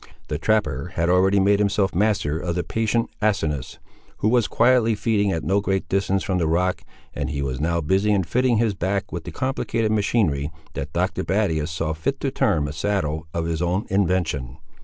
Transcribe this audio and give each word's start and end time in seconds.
The 0.29 0.39
trapper 0.39 0.93
had 0.95 1.09
already 1.11 1.39
made 1.39 1.59
himself 1.59 1.93
master 1.93 2.39
of 2.39 2.55
the 2.55 2.63
patient 2.63 3.11
Asinus, 3.21 3.77
who 4.17 4.29
was 4.29 4.47
quietly 4.47 4.95
feeding 4.95 5.31
at 5.31 5.43
no 5.43 5.61
great 5.61 5.87
distance 5.89 6.23
from 6.23 6.39
the 6.39 6.47
rock, 6.47 6.81
and 7.13 7.29
he 7.29 7.43
was 7.43 7.61
now 7.61 7.81
busy 7.81 8.09
in 8.11 8.23
fitting 8.23 8.57
his 8.57 8.73
back 8.73 9.11
with 9.11 9.25
the 9.25 9.31
complicated 9.31 9.91
machinery 9.91 10.49
that 10.73 10.91
Dr. 10.93 11.23
Battius 11.23 11.69
saw 11.69 11.93
fit 11.93 12.19
to 12.21 12.31
term 12.31 12.67
a 12.67 12.73
saddle 12.73 13.27
of 13.31 13.45
his 13.45 13.61
own 13.61 13.85
invention. 13.91 14.57